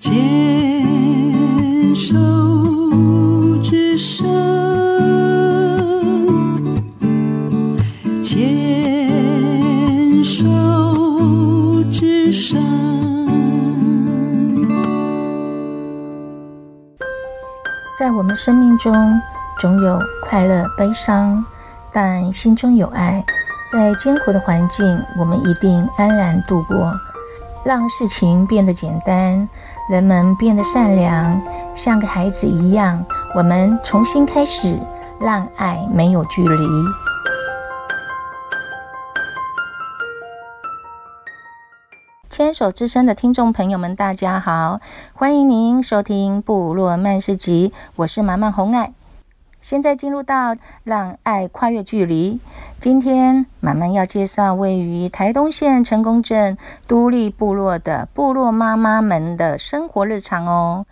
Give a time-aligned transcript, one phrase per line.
[0.00, 2.16] 牵手
[3.62, 4.26] 之声，
[8.24, 10.46] 牵手
[11.92, 12.58] 之声。
[17.98, 19.20] 在我们生命中，
[19.58, 21.44] 总有快乐、悲伤，
[21.92, 23.22] 但心中有爱。
[23.70, 26.90] 在艰苦的环境，我们一定安然度过。
[27.62, 29.48] 让事情变得简单，
[29.90, 31.40] 人们变得善良，
[31.74, 33.04] 像个孩子一样。
[33.36, 34.80] 我们重新开始，
[35.20, 36.66] 让爱没有距离。
[42.30, 44.80] 牵手之声的听众朋友们，大家好，
[45.12, 48.94] 欢迎您收听《部落漫市集》，我是马漫红爱。
[49.60, 52.40] 现在进入到让爱跨越距离。
[52.78, 60.86] 今天马漫要介绍位于台东县成功镇都历部落的部落妈妈们的生活日常哦。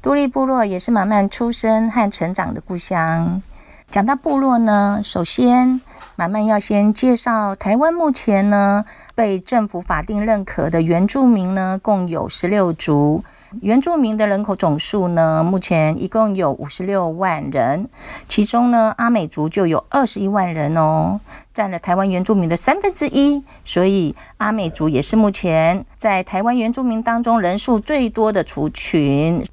[0.00, 3.40] 都历部落也是马漫出生和成长的故乡。
[3.88, 5.80] 讲到部落呢，首先
[6.16, 13.22] 马漫要先介绍台湾目前呢被政府法定认可的原住民呢，共有十六族。
[13.60, 17.88] 原住民的人口总数呢，目前一共有五十六万人，
[18.28, 21.20] 其中呢，阿美族就有二十一万人哦，
[21.52, 29.44] 占了台湾原住民的三分之一，所以阿美族也是目前在台湾原住民当中人数最多的族群。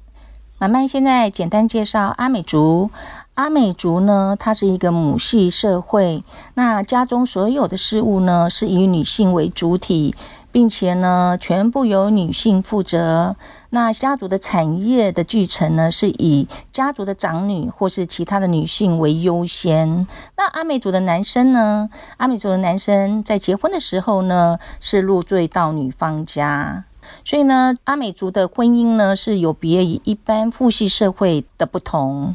[0.58, 2.90] 慢慢现在简单介绍阿美族。
[3.34, 10.14] 阿美族呢，它是一个母系社会，那家中所有的事务呢，是以女性为主体，
[10.52, 13.36] 并且呢，全部由女性负责。
[13.70, 20.06] 那家族的产业的继承呢，是以家族的长女或是其他的女性为优先。
[20.36, 26.84] 那阿美族的男生呢，阿美族的男生在结婚的时候呢，是入赘到女方家。
[27.24, 32.34] 所以呢，阿美族的婚姻呢，是有别于一般父系社会的不同。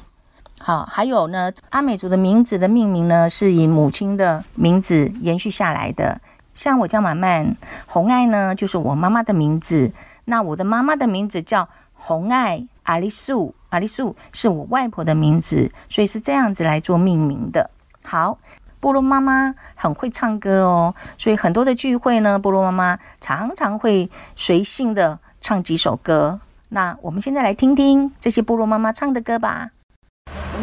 [0.59, 6.21] 好，还有呢，阿美族的名字的命名呢，是以母亲的名字延续下来的。
[6.55, 9.91] 像我叫马曼，红爱呢，就是我妈妈的名字。
[10.23, 17.69] 那我的妈妈的名字叫红爱阿里素，阿里素是我外婆的名字，所以是这样子来做命名的。
[18.03, 18.39] 好，
[18.81, 26.39] 菠萝妈妈很会唱歌哦，所以很多的聚会呢，菠萝妈妈常常会随性的唱几首歌。
[26.69, 29.71] 那我们现在来听听这些菠萝妈妈唱的歌吧。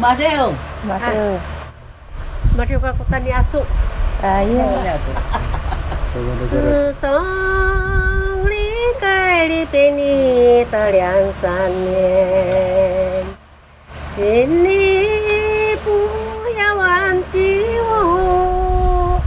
[0.01, 0.51] 马六，
[0.87, 1.39] 马六，
[2.57, 3.61] 马六，我带你阿叔。
[4.21, 4.97] 哎呀，
[6.13, 7.09] 自从
[8.47, 8.55] 离
[9.01, 13.25] 开你别你的两三年，
[14.15, 15.07] 请你
[15.83, 15.89] 不
[16.59, 19.19] 要忘记我，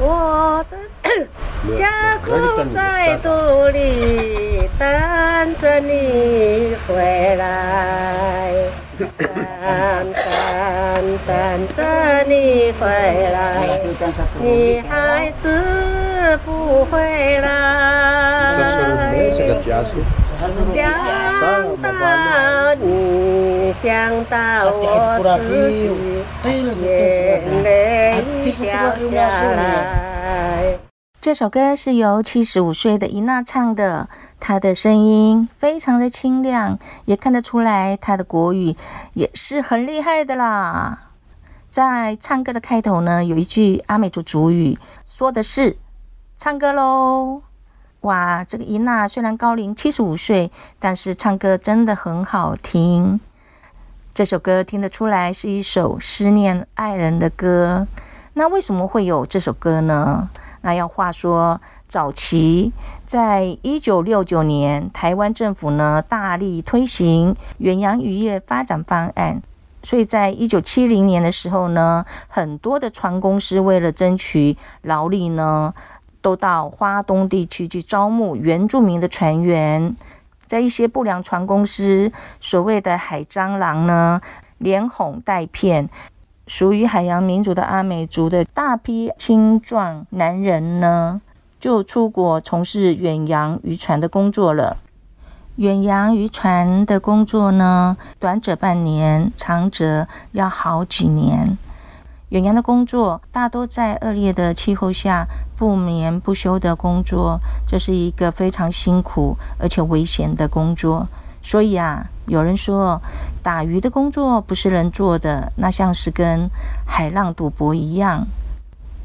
[0.00, 0.76] 我的
[1.80, 2.30] 家住
[2.74, 4.86] 在都历，等
[5.62, 8.52] 着你回来。
[8.98, 9.26] 等等
[11.26, 11.78] 等着
[12.26, 12.84] 你回
[13.32, 13.80] 来，
[14.42, 15.42] 你还是
[16.36, 17.48] 不回来。
[20.74, 20.92] 想
[21.82, 24.36] 到你，想到
[24.70, 26.52] 我自己，
[26.84, 28.22] 眼泪
[28.60, 28.66] 掉
[29.10, 29.16] 下
[29.52, 30.78] 来。
[31.20, 34.08] 这首歌是由七十五岁的伊娜唱的。
[34.40, 38.76] 她的声音非常的清亮，也看得出来她的国语
[39.14, 41.08] 也是很厉害的啦。
[41.70, 45.76] 在唱歌的开头呢，有一句阿美族主语，说的是
[46.40, 47.42] “唱歌喽”。
[48.02, 53.18] 哇，这个伊娜虽然高龄七十五岁，但是唱歌真的很好听。
[54.14, 57.88] 这首歌听得出来是一首思念爱人的歌。
[58.34, 60.30] 那为什么会有这首歌呢？
[60.62, 61.60] 那要话说。
[61.88, 62.70] 早期，
[63.06, 69.42] 在一九六九年，台湾政府呢大力推行远洋渔业发展方案，
[69.82, 75.72] 所以在一九七零年的时候呢，很多的船公司为了争取劳力呢，
[76.20, 79.96] 都到花东地区去招募原住民的船员，
[80.46, 84.20] 在一些不良船公司，所谓的海蟑螂呢，
[84.58, 85.88] 连哄带骗，
[86.46, 91.20] 属于海洋民族的阿美族的大批青壮男人呢。
[91.60, 94.76] 就出国从事远洋渔船的工作了。
[95.56, 101.58] 远洋渔船的工作呢，短则半年，长则要好几年。
[102.30, 105.26] 远洋的工作大多在恶劣的气候下
[105.56, 111.08] 不眠不休的工作，这是一个非常辛苦而且危险的工作。
[111.42, 113.00] 所以啊，有人说
[113.42, 116.50] 打鱼的工作不是人做的，那像是跟
[116.86, 118.26] 海浪赌博一样，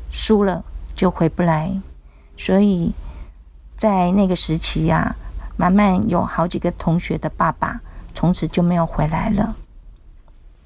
[0.09, 1.79] 输了就回不来。
[2.35, 2.93] 所以，
[3.77, 7.79] 在那个时期呀、啊，慢慢有好几个同学的爸爸
[8.13, 9.55] 从此就没有回来了，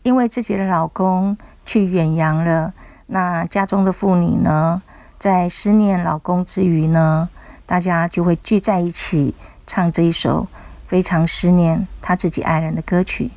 [0.07, 2.74] 因为自己的老公去远洋了。
[3.07, 4.81] 那家中的妇女呢，
[5.19, 7.27] 在思念老公之余呢，
[7.65, 10.48] 大家就会聚在一起唱这一首
[10.86, 13.31] 非常思念他自己爱人的歌曲。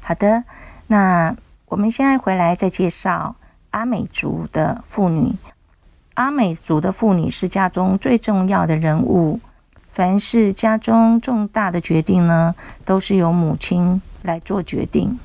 [0.00, 0.44] 好的，
[0.86, 1.36] 那
[1.66, 3.36] 我们现在回来再介绍
[3.70, 5.34] 阿美族的妇女。
[6.14, 9.40] 阿美族的妇女是家中最重要的人物，
[9.92, 12.54] 凡是家中重大的决定呢，
[12.86, 15.18] 都是由母亲来做决定。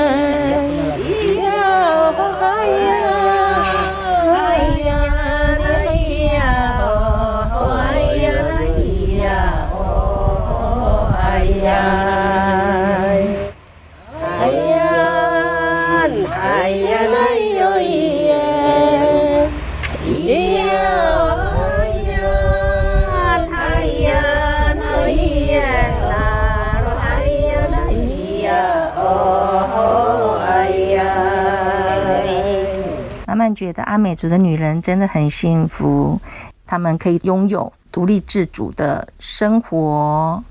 [0.00, 0.29] uh,
[33.48, 36.20] 觉得阿美族的女人真的很幸福，
[36.66, 40.44] 她们可以拥有独立自主的生活，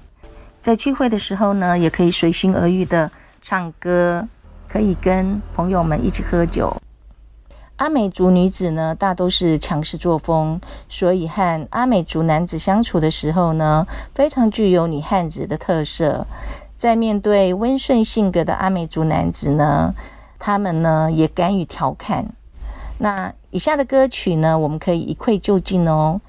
[0.62, 4.27] 在聚会的时候呢，也可以随心而欲的唱歌，
[4.68, 6.81] 可以跟朋友们一起喝酒。
[7.75, 10.59] 阿美族女子呢，大都是强势作风，
[10.89, 16.27] 所以和阿美族男子相处的时候呢，非常具有女汉子的特色。
[16.77, 19.95] 在面对温顺性格的阿美族男子呢，
[20.39, 22.33] 他们呢也敢于调侃。
[23.01, 26.19] 那以下的歌曲呢，我们可以一窥究竟哦。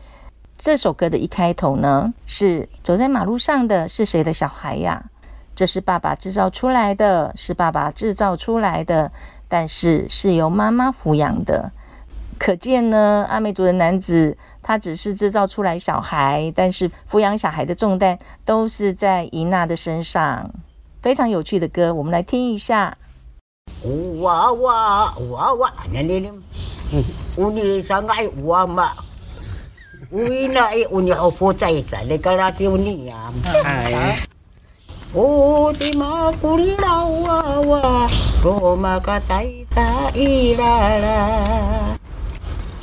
[0.56, 5.10] 这首歌的一开头呢，是走在马路上的是谁的小孩呀？
[5.56, 9.10] 这是爸爸制造出来的，是爸爸制造出来的，
[9.48, 11.72] 但是是由妈妈抚养的。
[12.38, 20.54] 可见呢，阿美族的男子他只是制造出来小孩，但是抚养小孩的重担都是在姨娜的身上。
[21.02, 22.96] 非常有趣的歌，我们来听一下。
[24.24, 24.76] wa wa
[25.16, 26.38] wa wa nani nim
[27.36, 28.88] uni sangai wa ma.
[30.12, 31.98] Ui na e uni ho po chai sa.
[32.08, 33.30] Le kara ti uni à.
[33.90, 34.16] ya
[35.14, 36.94] o ti ma kuri la
[37.24, 37.38] wa
[37.70, 37.82] wa
[38.44, 40.74] ro ma ka tai sa i la
[41.04, 41.18] la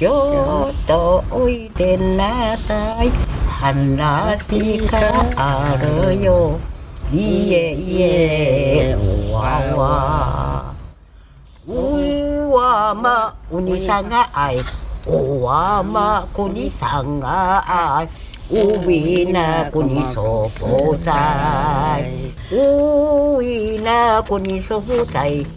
[0.03, 0.17] yo
[0.87, 1.01] to
[1.41, 1.89] oi te
[2.19, 2.31] na
[2.67, 3.07] tai.
[3.59, 4.13] Han la
[4.49, 4.61] ti
[4.91, 5.03] ka
[5.47, 5.49] a
[5.81, 6.39] ro yo.
[7.13, 8.95] Iye iye
[9.31, 9.93] wa wa
[12.87, 14.63] Uwama unisanga ai
[15.05, 18.07] Uwama kunisanga ai
[18.49, 25.47] Uwina kunisopotai Uwina kunisopotai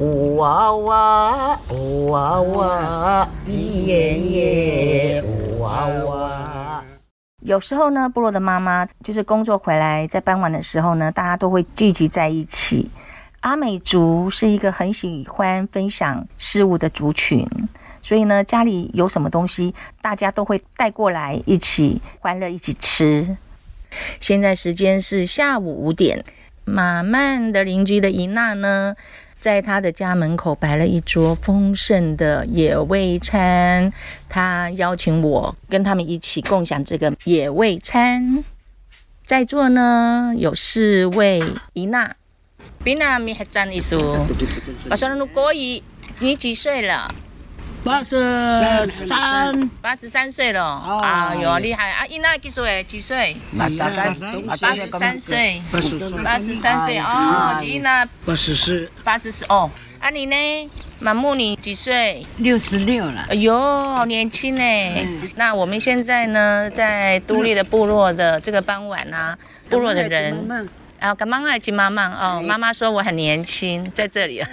[0.00, 6.82] Uwawa Uwawa Iye Iye Uwawa
[7.42, 12.88] 有时候呢，部落的妈妈就是工作回来，在傍晚的时候呢，大家都会聚集在一起。
[13.40, 17.46] 阿美族是一个很喜欢分享事物的族群，
[18.02, 23.36] 所以呢，家里有什么东西，大家都会带过来一起欢乐，一起吃。
[24.20, 26.24] 现在时间是下午五点，
[26.64, 28.96] 马曼的邻居的伊娜呢，
[29.40, 33.92] 在他的家门口摆了一桌丰盛的野味餐，
[34.28, 38.42] 他邀请我跟他们一起共享这个野味餐。
[39.24, 41.42] 在座呢有四位
[41.74, 42.16] 伊娜。
[42.84, 43.98] Bina mihatan isu.
[44.88, 45.82] Pasal nu koi,
[46.20, 47.14] 你几岁了？
[47.84, 48.18] 八十
[49.06, 50.64] 三，八十三岁了。
[50.64, 51.90] 啊哟，厉害！
[51.90, 52.82] 啊，伊娜几岁？
[52.84, 53.36] 几岁？
[53.56, 55.62] 八十三岁。
[56.24, 58.90] 八十三岁哦，伊娜八十四。
[59.04, 59.70] 八十四哦。
[60.00, 60.70] 啊，你呢？
[60.98, 62.26] 马木你几岁？
[62.38, 63.26] 六十六了。
[63.28, 63.54] 哎呦，
[63.94, 64.62] 好年轻呢。
[65.36, 69.38] 那我们现在呢，在都立的部落的这个傍晚啊，
[69.70, 70.68] 部落的人。
[70.98, 74.48] 然后跟妈妈一起妈妈哦，妈妈说我很年轻，在这里了。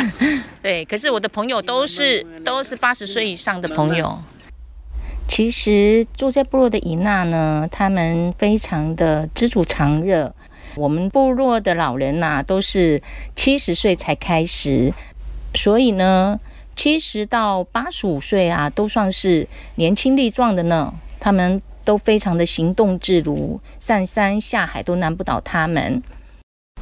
[0.62, 4.18] 对，可是我的朋友都是都是八十岁以上的朋友。
[5.28, 10.34] 其实住在部落的伊娜呢，他们非常的知足常乐。
[10.76, 13.02] 我们部落的老人呐、啊，都是
[13.34, 14.94] 七十岁才开始，
[15.54, 16.40] 所以呢，
[16.74, 20.94] 七十到八十五岁啊，都算是年轻力壮的呢。
[21.20, 21.60] 他们。
[21.86, 26.02] 都非常的行动自如，上山下海都难不倒他们。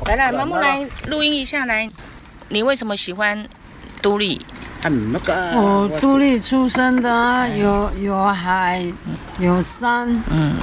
[0.06, 1.88] 来来，妈妈来录音一下来。
[2.48, 3.46] 你为什么喜欢
[4.02, 4.40] 都立？
[5.54, 8.84] 我都立出生的，啊有有海，
[9.38, 10.54] 有山，嗯，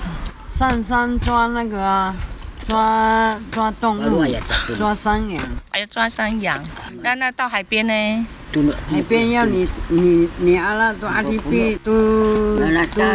[0.48, 2.15] 上山抓那个啊，
[2.67, 4.25] 抓抓动物，
[4.77, 5.41] 抓山羊。
[5.71, 6.63] 哎呀，抓山羊。
[7.01, 8.27] 那那到海边呢？
[8.89, 12.65] 海边要你你你阿拉都阿里比都都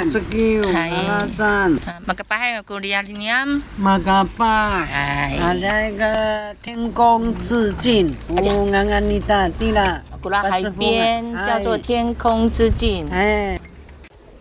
[0.09, 1.71] 这个阿拉赞。
[2.07, 3.37] 马嘎巴还有古里亚里念。
[3.77, 4.81] 马嘎巴。
[4.85, 5.37] 哎。
[5.39, 8.15] 啊那个天空之镜。
[8.29, 10.03] 哦，安安尼达对了。
[10.23, 13.07] 古拉海边叫做天空之镜。
[13.11, 13.61] 哎。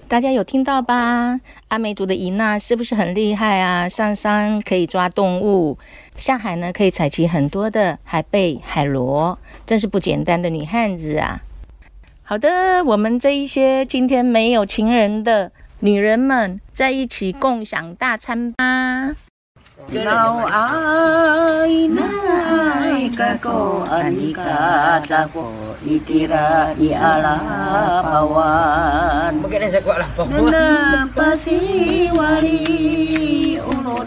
[0.08, 1.40] 大家有听到吧？
[1.70, 3.90] 阿美族的伊娜是不是很厉害啊？
[3.90, 5.80] 上山可以抓动物，
[6.18, 11.42] 下海呢可以采集很多的海贝、海螺，真是不简单的女汉子啊！
[12.24, 19.16] 好的，我们这一些今天没有情人的女人们，在一起共享大餐吧。
[33.95, 34.03] 老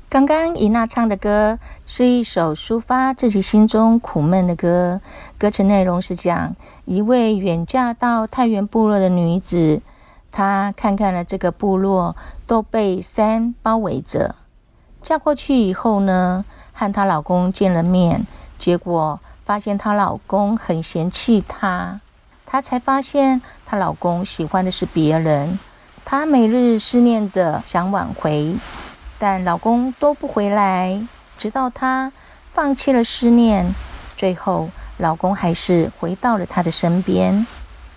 [0.09, 5.02] 刚刚伊娜唱的歌是一首抒发自己心中苦闷的歌，
[5.37, 9.83] 歌词内容是讲一位远嫁到太原部落的女子，
[10.33, 12.16] 她看看了这个部落
[12.47, 14.37] 都被山包围着，
[15.02, 18.26] 嫁过去以后呢，和她老公见了面，
[18.59, 22.00] 结果发现她老公很嫌弃她，
[22.46, 25.58] 她才发现她老公喜欢的是别人，
[26.04, 28.56] 她每日思念着想挽回。
[29.18, 32.12] 但老公都不回来，直到她
[32.52, 33.74] 放弃了思念，
[34.16, 37.46] 最后老公还是回到了她的身边。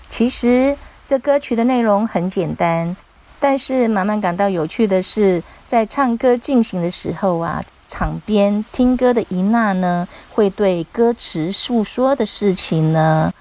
[0.10, 2.98] 其实这歌曲的内容很简单，
[3.40, 13.34] 但是慢慢感到有趣的是，在唱歌进行的时候啊，场边听歌的伊娜呢，会对歌词诉说的事情呢，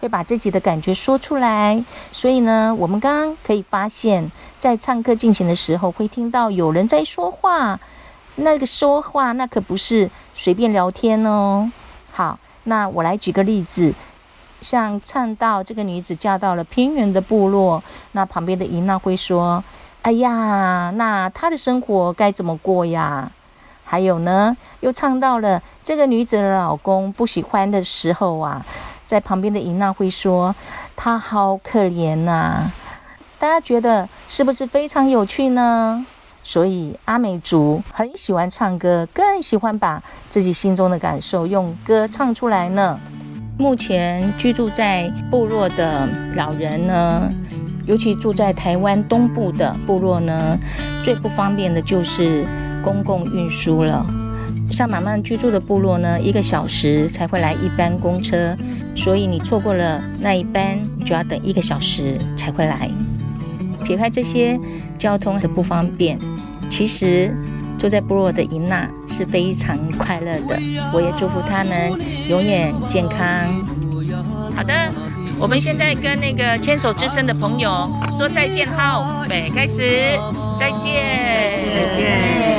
[0.00, 7.80] 会把自己的感觉说出来，所以呢，我们刚刚可以发现，在唱歌进行的时候，会听到有人在说话。
[8.38, 11.72] 那个说话，那可不是随便聊天哦。
[12.12, 13.94] 好，那我来举个例子，
[14.60, 19.64] 像唱到这个女子嫁到了偏远的部落，那旁边的伊娜会说
[20.02, 23.32] ：“哎呀，那她的生活该怎么过呀？”
[23.88, 28.66] 还有呢，又唱到了这个女子的老公不喜欢的时候啊。
[29.06, 30.54] 在旁边的伊娜会说
[30.96, 32.72] ：“她好可怜呐、！”
[33.38, 36.04] 大家觉得是不是非常有趣呢？
[36.42, 42.98] 所以阿美族很喜欢唱歌，更喜欢把自己心中的感受用歌唱出来呢。
[43.58, 47.28] 目前居住在部落的老人呢，
[47.86, 50.56] 尤其住在台湾东部的部落呢，
[51.02, 52.44] 最不方便的就是
[52.84, 54.06] 公共运输了。
[54.70, 58.56] 像马漫居住的部落呢，一个小时才会来一班公车，
[58.96, 62.90] 所以你错过了那一班，你就要等一个小时才会来。
[63.84, 64.58] 撇开这些
[64.98, 66.18] 交通的不方便，
[66.68, 67.32] 其实
[67.78, 70.58] 住在部落的伊娜是非常快乐的。
[70.92, 71.92] 我也祝福他们
[72.28, 73.18] 永远健康。
[74.56, 74.90] 好的，
[75.38, 80.18] 我们现在跟那个牵手之声的朋友说再见，好，预备开始，
[80.58, 81.04] 再见，
[81.70, 82.55] 再见。